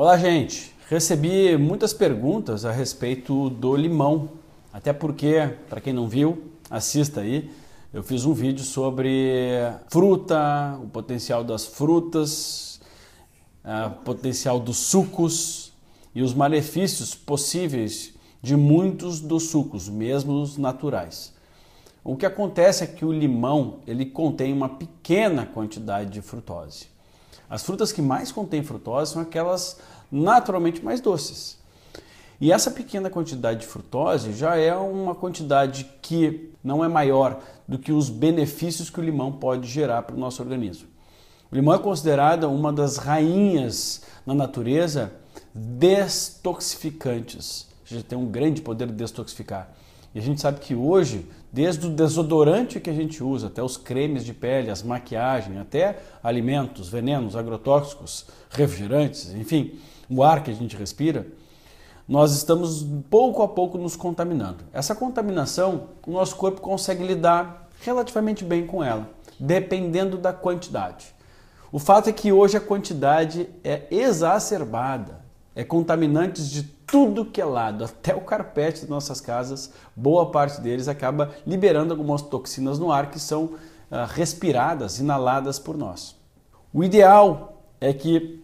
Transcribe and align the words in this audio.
Olá, 0.00 0.16
gente. 0.16 0.72
Recebi 0.88 1.56
muitas 1.56 1.92
perguntas 1.92 2.64
a 2.64 2.70
respeito 2.70 3.50
do 3.50 3.74
limão. 3.74 4.28
Até 4.72 4.92
porque, 4.92 5.50
para 5.68 5.80
quem 5.80 5.92
não 5.92 6.06
viu, 6.06 6.52
assista 6.70 7.22
aí. 7.22 7.50
Eu 7.92 8.04
fiz 8.04 8.24
um 8.24 8.32
vídeo 8.32 8.64
sobre 8.64 9.58
fruta, 9.88 10.78
o 10.80 10.86
potencial 10.86 11.42
das 11.42 11.66
frutas, 11.66 12.80
o 13.64 14.04
potencial 14.04 14.60
dos 14.60 14.76
sucos 14.76 15.72
e 16.14 16.22
os 16.22 16.32
malefícios 16.32 17.16
possíveis 17.16 18.14
de 18.40 18.56
muitos 18.56 19.18
dos 19.18 19.50
sucos, 19.50 19.88
mesmo 19.88 20.40
os 20.40 20.56
naturais. 20.56 21.34
O 22.04 22.16
que 22.16 22.24
acontece 22.24 22.84
é 22.84 22.86
que 22.86 23.04
o 23.04 23.12
limão 23.12 23.80
ele 23.84 24.06
contém 24.06 24.52
uma 24.52 24.68
pequena 24.68 25.44
quantidade 25.44 26.08
de 26.08 26.22
frutose. 26.22 26.97
As 27.48 27.62
frutas 27.62 27.92
que 27.92 28.02
mais 28.02 28.30
contêm 28.30 28.62
frutose 28.62 29.12
são 29.12 29.22
aquelas 29.22 29.78
naturalmente 30.10 30.84
mais 30.84 31.00
doces. 31.00 31.56
E 32.40 32.52
essa 32.52 32.70
pequena 32.70 33.10
quantidade 33.10 33.60
de 33.60 33.66
frutose 33.66 34.32
já 34.32 34.56
é 34.56 34.74
uma 34.74 35.14
quantidade 35.14 35.90
que 36.00 36.52
não 36.62 36.84
é 36.84 36.88
maior 36.88 37.40
do 37.66 37.78
que 37.78 37.92
os 37.92 38.08
benefícios 38.08 38.90
que 38.90 39.00
o 39.00 39.02
limão 39.02 39.32
pode 39.32 39.68
gerar 39.68 40.02
para 40.02 40.14
o 40.14 40.18
nosso 40.18 40.42
organismo. 40.42 40.86
O 41.50 41.54
limão 41.54 41.74
é 41.74 41.78
considerado 41.78 42.44
uma 42.44 42.72
das 42.72 42.96
rainhas 42.96 44.02
na 44.24 44.34
natureza 44.34 45.12
destoxificantes. 45.54 47.66
Seja, 47.84 48.04
tem 48.06 48.18
um 48.18 48.26
grande 48.26 48.60
poder 48.60 48.86
de 48.86 48.92
detoxificar. 48.92 49.70
E 50.14 50.18
a 50.18 50.22
gente 50.22 50.40
sabe 50.40 50.60
que 50.60 50.74
hoje, 50.74 51.28
desde 51.52 51.86
o 51.86 51.90
desodorante 51.90 52.80
que 52.80 52.90
a 52.90 52.94
gente 52.94 53.22
usa, 53.22 53.48
até 53.48 53.62
os 53.62 53.76
cremes 53.76 54.24
de 54.24 54.32
pele, 54.32 54.70
as 54.70 54.82
maquiagens, 54.82 55.58
até 55.58 55.98
alimentos, 56.22 56.88
venenos, 56.88 57.36
agrotóxicos, 57.36 58.26
refrigerantes, 58.50 59.32
enfim, 59.34 59.78
o 60.08 60.22
ar 60.22 60.42
que 60.42 60.50
a 60.50 60.54
gente 60.54 60.76
respira, 60.76 61.26
nós 62.08 62.34
estamos 62.34 62.86
pouco 63.10 63.42
a 63.42 63.48
pouco 63.48 63.76
nos 63.76 63.94
contaminando. 63.94 64.64
Essa 64.72 64.94
contaminação, 64.94 65.88
o 66.06 66.12
nosso 66.12 66.36
corpo 66.36 66.60
consegue 66.60 67.04
lidar 67.04 67.68
relativamente 67.82 68.42
bem 68.44 68.66
com 68.66 68.82
ela, 68.82 69.10
dependendo 69.38 70.16
da 70.16 70.32
quantidade. 70.32 71.14
O 71.70 71.78
fato 71.78 72.08
é 72.08 72.12
que 72.12 72.32
hoje 72.32 72.56
a 72.56 72.60
quantidade 72.60 73.46
é 73.62 73.82
exacerbada, 73.90 75.20
é 75.58 75.64
contaminantes 75.64 76.48
de 76.48 76.62
tudo 76.62 77.24
que 77.24 77.40
é 77.40 77.44
lado, 77.44 77.84
até 77.84 78.14
o 78.14 78.20
carpete 78.20 78.82
das 78.82 78.88
nossas 78.88 79.20
casas, 79.20 79.72
boa 79.96 80.30
parte 80.30 80.60
deles 80.60 80.86
acaba 80.86 81.32
liberando 81.44 81.92
algumas 81.92 82.22
toxinas 82.22 82.78
no 82.78 82.92
ar 82.92 83.10
que 83.10 83.18
são 83.18 83.42
uh, 83.46 83.58
respiradas, 84.06 85.00
inaladas 85.00 85.58
por 85.58 85.76
nós. 85.76 86.14
O 86.72 86.84
ideal 86.84 87.60
é 87.80 87.92
que 87.92 88.40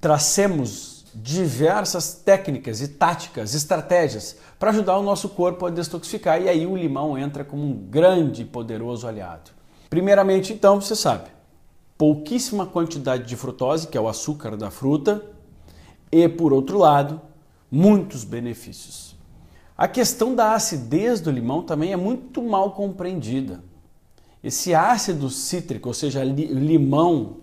tracemos 0.00 1.04
diversas 1.14 2.12
técnicas 2.12 2.80
e 2.80 2.88
táticas, 2.88 3.54
estratégias 3.54 4.36
para 4.58 4.70
ajudar 4.70 4.98
o 4.98 5.02
nosso 5.04 5.28
corpo 5.28 5.64
a 5.64 5.70
detoxificar 5.70 6.42
e 6.42 6.48
aí 6.48 6.66
o 6.66 6.76
limão 6.76 7.16
entra 7.16 7.44
como 7.44 7.62
um 7.62 7.72
grande 7.72 8.42
e 8.42 8.44
poderoso 8.44 9.06
aliado. 9.06 9.52
Primeiramente, 9.88 10.52
então, 10.52 10.80
você 10.80 10.96
sabe, 10.96 11.30
pouquíssima 11.96 12.66
quantidade 12.66 13.26
de 13.26 13.36
frutose, 13.36 13.86
que 13.86 13.96
é 13.96 14.00
o 14.00 14.08
açúcar 14.08 14.56
da 14.56 14.72
fruta, 14.72 15.37
e 16.10 16.28
por 16.28 16.52
outro 16.52 16.78
lado, 16.78 17.20
muitos 17.70 18.24
benefícios. 18.24 19.16
A 19.76 19.86
questão 19.86 20.34
da 20.34 20.54
acidez 20.54 21.20
do 21.20 21.30
limão 21.30 21.62
também 21.62 21.92
é 21.92 21.96
muito 21.96 22.42
mal 22.42 22.72
compreendida. 22.72 23.62
Esse 24.42 24.74
ácido 24.74 25.30
cítrico, 25.30 25.88
ou 25.88 25.94
seja, 25.94 26.24
limão, 26.24 27.36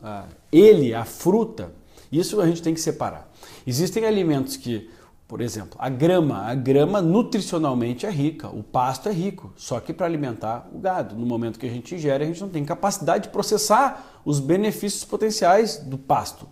ele, 0.52 0.94
a 0.94 1.06
fruta, 1.06 1.74
isso 2.12 2.40
a 2.42 2.48
gente 2.48 2.62
tem 2.62 2.74
que 2.74 2.82
separar. 2.82 3.32
Existem 3.66 4.06
alimentos 4.06 4.58
que, 4.58 4.90
por 5.28 5.42
exemplo, 5.42 5.78
a 5.80 5.90
grama, 5.90 6.44
a 6.44 6.56
grama 6.56 7.02
nutricionalmente 7.02 8.06
é 8.06 8.10
rica, 8.10 8.48
o 8.48 8.64
pasto 8.64 9.10
é 9.10 9.12
rico, 9.12 9.54
só 9.56 9.80
que 9.80 9.94
para 9.94 10.06
alimentar 10.06 10.70
o 10.74 10.80
gado, 10.80 11.16
no 11.16 11.26
momento 11.26 11.60
que 11.60 11.66
a 11.66 11.70
gente 11.70 11.96
ingere, 11.96 12.24
a 12.24 12.28
gente 12.28 12.42
não 12.42 12.50
tem 12.50 12.64
capacidade 12.64 13.26
de 13.26 13.30
processar 13.30 14.22
os 14.24 14.40
benefícios 14.40 15.04
potenciais 15.04 15.78
do 15.78 15.98
pasto. 15.98 16.48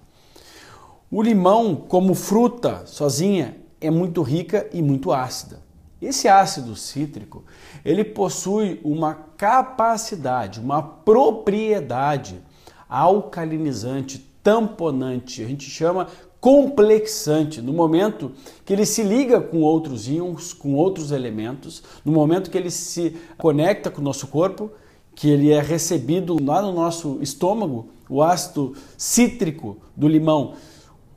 O 1.16 1.22
limão, 1.22 1.76
como 1.76 2.16
fruta 2.16 2.88
sozinha, 2.88 3.56
é 3.80 3.92
muito 3.92 4.24
rica 4.24 4.68
e 4.74 4.82
muito 4.82 5.12
ácida. 5.12 5.62
Esse 6.02 6.28
ácido 6.28 6.76
cítrico, 6.76 7.44
ele 7.86 8.04
possui 8.04 8.82
uma 8.84 9.14
capacidade, 9.38 10.60
uma 10.60 10.82
propriedade 10.82 12.42
alcalinizante, 12.90 14.28
tamponante, 14.42 15.44
a 15.44 15.48
gente 15.48 15.70
chama 15.70 16.08
complexante, 16.42 17.62
no 17.62 17.74
momento 17.74 18.32
que 18.66 18.74
ele 18.74 18.84
se 18.84 19.04
liga 19.04 19.40
com 19.40 19.62
outros 19.62 20.08
íons, 20.08 20.52
com 20.52 20.74
outros 20.74 21.12
elementos, 21.12 21.84
no 22.04 22.12
momento 22.12 22.50
que 22.50 22.58
ele 22.58 22.72
se 22.72 23.16
conecta 23.38 23.92
com 23.92 24.02
o 24.02 24.04
nosso 24.04 24.26
corpo, 24.26 24.72
que 25.14 25.30
ele 25.30 25.52
é 25.52 25.62
recebido 25.62 26.44
lá 26.44 26.60
no 26.60 26.74
nosso 26.74 27.20
estômago, 27.22 27.90
o 28.10 28.24
ácido 28.24 28.74
cítrico 28.98 29.78
do 29.96 30.08
limão 30.08 30.56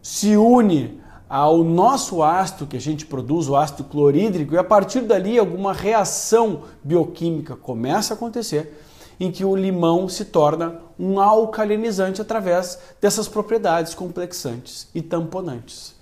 se 0.06 0.37
une 0.37 1.00
ao 1.28 1.65
nosso 1.65 2.22
ácido 2.22 2.65
que 2.65 2.77
a 2.77 2.81
gente 2.81 3.05
produz, 3.05 3.49
o 3.49 3.56
ácido 3.56 3.83
clorídrico, 3.83 4.55
e 4.55 4.56
a 4.56 4.62
partir 4.62 5.00
dali 5.00 5.37
alguma 5.37 5.72
reação 5.72 6.62
bioquímica 6.84 7.56
começa 7.56 8.15
a 8.15 8.16
acontecer 8.16 8.81
em 9.19 9.33
que 9.33 9.45
o 9.45 9.56
limão 9.56 10.09
se 10.09 10.27
torna 10.27 10.81
um 10.97 11.19
alcalinizante 11.19 12.22
através 12.22 12.78
dessas 13.00 13.27
propriedades 13.27 13.97
complexantes 13.97 14.89
e 14.95 15.03
tamponantes. 15.03 15.97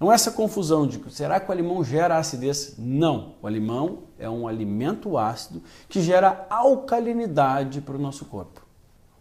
É 0.00 0.06
essa 0.06 0.30
confusão 0.30 0.86
de 0.86 1.02
será 1.10 1.40
que 1.40 1.50
o 1.50 1.54
limão 1.54 1.82
gera 1.82 2.16
acidez? 2.16 2.76
Não. 2.78 3.32
O 3.42 3.48
limão 3.48 4.04
é 4.20 4.30
um 4.30 4.46
alimento 4.46 5.18
ácido 5.18 5.60
que 5.88 6.00
gera 6.00 6.46
alcalinidade 6.48 7.80
para 7.80 7.96
o 7.96 8.00
nosso 8.00 8.24
corpo. 8.26 8.62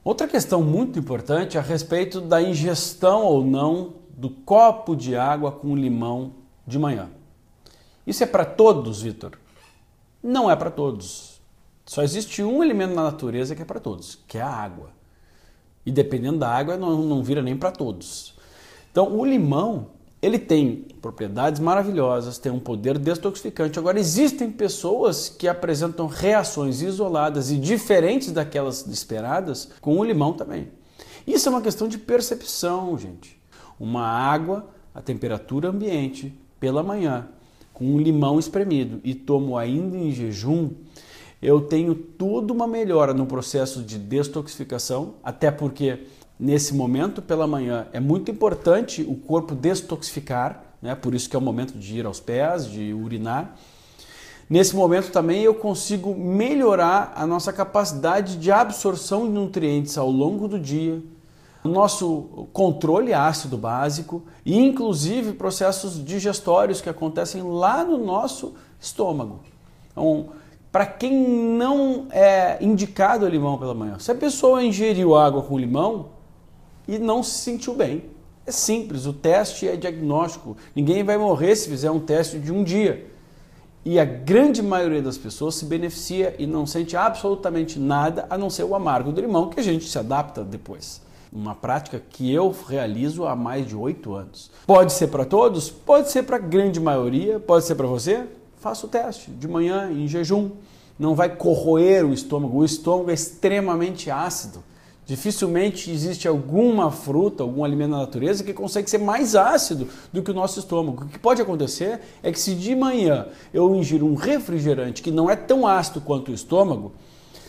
Outra 0.03 0.27
questão 0.27 0.61
muito 0.61 0.99
importante 0.99 1.57
é 1.57 1.59
a 1.59 1.63
respeito 1.63 2.21
da 2.21 2.39
ingestão 2.39 3.23
ou 3.23 3.43
não 3.43 4.05
do 4.17 4.31
copo 4.31 4.95
de 4.95 5.15
água 5.15 5.51
com 5.51 5.75
limão 5.75 6.33
de 6.65 6.79
manhã. 6.79 7.11
Isso 8.05 8.23
é 8.23 8.25
para 8.25 8.43
todos, 8.43 9.03
Vitor? 9.03 9.37
Não 10.23 10.49
é 10.49 10.55
para 10.55 10.71
todos. 10.71 11.39
Só 11.85 12.01
existe 12.01 12.41
um 12.41 12.63
elemento 12.63 12.95
na 12.95 13.03
natureza 13.03 13.55
que 13.55 13.61
é 13.61 13.65
para 13.65 13.79
todos, 13.79 14.17
que 14.27 14.39
é 14.39 14.41
a 14.41 14.49
água. 14.49 14.89
E 15.85 15.91
dependendo 15.91 16.39
da 16.39 16.49
água, 16.49 16.75
não, 16.75 16.97
não 17.03 17.23
vira 17.23 17.43
nem 17.43 17.55
para 17.55 17.69
todos. 17.69 18.33
Então, 18.91 19.15
o 19.15 19.23
limão, 19.23 19.91
ele 20.19 20.39
tem 20.39 20.87
propriedades 20.99 21.59
maravilhosas, 21.59 22.39
tem 22.39 22.51
um 22.51 22.59
poder 22.59 22.97
detoxificante. 22.97 23.77
Agora, 23.77 23.99
existem 23.99 24.49
pessoas 24.49 25.29
que 25.29 25.47
apresentam 25.47 26.07
reações 26.07 26.81
isoladas 26.81 27.51
e 27.51 27.57
diferentes 27.57 28.31
daquelas 28.31 28.85
esperadas 28.87 29.69
com 29.79 29.99
o 29.99 30.03
limão 30.03 30.33
também. 30.33 30.69
Isso 31.25 31.47
é 31.47 31.51
uma 31.51 31.61
questão 31.61 31.87
de 31.87 31.99
percepção, 31.99 32.97
gente 32.97 33.37
uma 33.79 34.05
água 34.05 34.67
a 34.93 35.01
temperatura 35.01 35.69
ambiente 35.69 36.33
pela 36.59 36.81
manhã 36.81 37.27
com 37.77 37.85
um 37.85 37.99
limão 37.99 38.39
espremido 38.39 38.99
e 39.03 39.13
tomo 39.13 39.55
ainda 39.55 39.95
em 39.95 40.11
jejum, 40.11 40.71
eu 41.39 41.61
tenho 41.61 41.93
toda 41.93 42.51
uma 42.51 42.65
melhora 42.65 43.13
no 43.13 43.27
processo 43.27 43.83
de 43.83 43.99
detoxificação, 43.99 45.13
até 45.23 45.51
porque 45.51 46.07
nesse 46.39 46.73
momento 46.73 47.21
pela 47.21 47.45
manhã 47.45 47.85
é 47.93 47.99
muito 47.99 48.31
importante 48.31 49.03
o 49.07 49.13
corpo 49.13 49.53
detoxificar, 49.53 50.63
né? 50.81 50.95
por 50.95 51.13
isso 51.13 51.29
que 51.29 51.35
é 51.35 51.39
o 51.39 51.41
momento 51.41 51.77
de 51.77 51.99
ir 51.99 52.07
aos 52.07 52.19
pés, 52.19 52.65
de 52.65 52.91
urinar. 52.91 53.55
Nesse 54.49 54.75
momento 54.75 55.11
também 55.11 55.43
eu 55.43 55.53
consigo 55.53 56.15
melhorar 56.15 57.13
a 57.15 57.27
nossa 57.27 57.53
capacidade 57.53 58.37
de 58.37 58.51
absorção 58.51 59.27
de 59.27 59.33
nutrientes 59.33 59.95
ao 59.99 60.09
longo 60.09 60.47
do 60.47 60.59
dia, 60.59 60.99
nosso 61.67 62.47
controle 62.53 63.13
ácido 63.13 63.57
básico 63.57 64.23
e 64.45 64.57
inclusive 64.57 65.33
processos 65.33 66.03
digestórios 66.03 66.81
que 66.81 66.89
acontecem 66.89 67.43
lá 67.43 67.83
no 67.83 67.97
nosso 67.97 68.55
estômago. 68.79 69.39
Então, 69.91 70.29
para 70.71 70.85
quem 70.85 71.11
não 71.11 72.07
é 72.11 72.57
indicado 72.61 73.25
o 73.25 73.29
limão 73.29 73.57
pela 73.57 73.73
manhã, 73.73 73.97
se 73.99 74.11
a 74.11 74.15
pessoa 74.15 74.63
ingeriu 74.63 75.15
água 75.15 75.41
com 75.41 75.57
limão 75.57 76.09
e 76.87 76.99
não 76.99 77.23
se 77.23 77.39
sentiu 77.39 77.73
bem, 77.73 78.03
é 78.45 78.51
simples, 78.51 79.05
o 79.05 79.11
teste 79.11 79.67
é 79.67 79.75
diagnóstico. 79.75 80.55
Ninguém 80.73 81.03
vai 81.03 81.17
morrer 81.17 81.55
se 81.55 81.67
fizer 81.67 81.91
um 81.91 81.99
teste 81.99 82.39
de 82.39 82.51
um 82.51 82.63
dia. 82.63 83.11
E 83.83 83.99
a 83.99 84.05
grande 84.05 84.61
maioria 84.61 85.01
das 85.01 85.17
pessoas 85.17 85.55
se 85.55 85.65
beneficia 85.65 86.35
e 86.37 86.45
não 86.45 86.65
sente 86.65 86.95
absolutamente 86.95 87.79
nada 87.79 88.25
a 88.29 88.37
não 88.37 88.49
ser 88.49 88.63
o 88.63 88.75
amargo 88.75 89.11
do 89.11 89.19
limão, 89.19 89.49
que 89.49 89.59
a 89.59 89.63
gente 89.63 89.85
se 89.87 89.97
adapta 89.97 90.43
depois. 90.43 91.01
Uma 91.37 91.53
prática 91.53 92.01
que 92.09 92.33
eu 92.33 92.53
realizo 92.67 93.27
há 93.27 93.35
mais 93.35 93.67
de 93.67 93.75
oito 93.75 94.15
anos. 94.15 94.49
Pode 94.65 94.91
ser 94.91 95.05
para 95.09 95.23
todos? 95.23 95.69
Pode 95.69 96.09
ser 96.09 96.23
para 96.23 96.37
a 96.37 96.39
grande 96.39 96.79
maioria. 96.79 97.39
Pode 97.39 97.63
ser 97.63 97.75
para 97.75 97.85
você? 97.85 98.25
Faça 98.59 98.87
o 98.87 98.89
teste 98.89 99.29
de 99.29 99.47
manhã 99.47 99.87
em 99.91 100.07
jejum. 100.07 100.49
Não 100.97 101.13
vai 101.13 101.29
corroer 101.29 102.03
o 102.03 102.11
estômago. 102.11 102.57
O 102.57 102.65
estômago 102.65 103.11
é 103.11 103.13
extremamente 103.13 104.09
ácido. 104.09 104.63
Dificilmente 105.05 105.91
existe 105.91 106.27
alguma 106.27 106.89
fruta, 106.89 107.43
algum 107.43 107.63
alimento 107.63 107.91
da 107.91 107.99
natureza 107.99 108.43
que 108.43 108.51
consegue 108.51 108.89
ser 108.89 108.97
mais 108.97 109.35
ácido 109.35 109.87
do 110.11 110.23
que 110.23 110.31
o 110.31 110.33
nosso 110.33 110.57
estômago. 110.57 111.03
O 111.03 111.07
que 111.07 111.19
pode 111.19 111.39
acontecer 111.39 111.99
é 112.23 112.31
que 112.31 112.39
se 112.39 112.55
de 112.55 112.75
manhã 112.75 113.27
eu 113.53 113.75
ingiro 113.75 114.07
um 114.07 114.15
refrigerante 114.15 115.03
que 115.03 115.11
não 115.11 115.29
é 115.29 115.35
tão 115.35 115.67
ácido 115.67 116.01
quanto 116.01 116.31
o 116.31 116.33
estômago, 116.33 116.93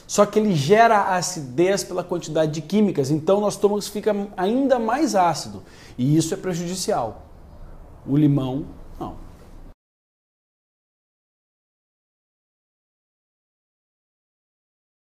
só 0.09 0.25
que 0.25 0.39
ele 0.39 0.55
gera 0.55 1.15
acidez 1.15 1.85
pela 1.85 2.03
quantidade 2.03 2.51
de 2.51 2.63
químicas, 2.63 3.11
então 3.11 3.43
nosso 3.43 3.59
estômago 3.59 3.83
fica 3.83 4.17
ainda 4.39 4.79
mais 4.79 5.15
ácido 5.15 5.63
e 5.99 6.17
isso 6.17 6.33
é 6.33 6.37
prejudicial. 6.37 7.27
O 8.07 8.17
limão 8.17 8.65